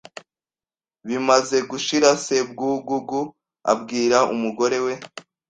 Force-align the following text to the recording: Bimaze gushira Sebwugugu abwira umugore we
Bimaze 1.07 1.57
gushira 1.69 2.09
Sebwugugu 2.23 3.21
abwira 3.71 4.17
umugore 4.33 4.77
we 4.85 4.93